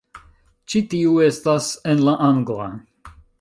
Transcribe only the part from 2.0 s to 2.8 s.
la angla